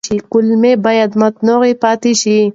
[0.31, 2.37] کولمې باید متنوع پاتې شي.